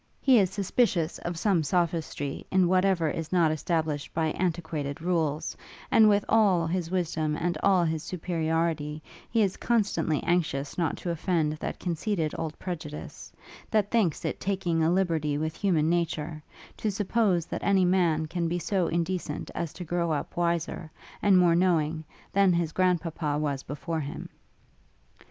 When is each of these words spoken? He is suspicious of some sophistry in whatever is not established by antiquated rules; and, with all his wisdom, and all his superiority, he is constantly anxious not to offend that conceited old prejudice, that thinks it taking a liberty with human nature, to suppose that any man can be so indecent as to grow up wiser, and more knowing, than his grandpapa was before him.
He 0.19 0.39
is 0.39 0.49
suspicious 0.49 1.19
of 1.19 1.37
some 1.37 1.63
sophistry 1.63 2.43
in 2.49 2.67
whatever 2.67 3.07
is 3.11 3.31
not 3.31 3.51
established 3.51 4.11
by 4.15 4.29
antiquated 4.31 4.99
rules; 4.99 5.55
and, 5.91 6.09
with 6.09 6.25
all 6.27 6.65
his 6.65 6.89
wisdom, 6.89 7.35
and 7.37 7.55
all 7.61 7.83
his 7.85 8.01
superiority, 8.01 9.03
he 9.29 9.43
is 9.43 9.57
constantly 9.57 10.19
anxious 10.23 10.75
not 10.75 10.97
to 10.97 11.11
offend 11.11 11.53
that 11.57 11.79
conceited 11.79 12.33
old 12.39 12.57
prejudice, 12.57 13.31
that 13.69 13.91
thinks 13.91 14.25
it 14.25 14.39
taking 14.39 14.81
a 14.81 14.89
liberty 14.89 15.37
with 15.37 15.55
human 15.55 15.87
nature, 15.87 16.41
to 16.77 16.89
suppose 16.89 17.45
that 17.45 17.61
any 17.63 17.85
man 17.85 18.25
can 18.25 18.47
be 18.47 18.57
so 18.57 18.87
indecent 18.87 19.51
as 19.53 19.71
to 19.73 19.83
grow 19.83 20.11
up 20.11 20.35
wiser, 20.35 20.89
and 21.21 21.37
more 21.37 21.53
knowing, 21.53 22.03
than 22.33 22.51
his 22.53 22.71
grandpapa 22.71 23.37
was 23.37 23.61
before 23.61 23.99
him. 23.99 24.29